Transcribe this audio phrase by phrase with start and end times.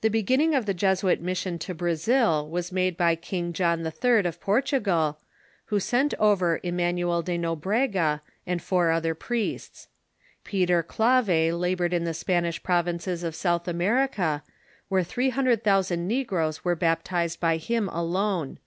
[0.00, 4.20] The beginning of the Jesuit mission to Brazil was made by King John III.
[4.20, 5.18] of Portugal,
[5.64, 7.56] who sent over Emanuel de No,...
[7.56, 9.88] brega and four other priests.
[10.44, 11.96] Peter Clave labored The Americas.,^^.,.
[11.96, 14.44] coi* m the Spanish provnices or South America,,
[14.88, 18.60] where three hundred thousand negroes were baptized by him alone.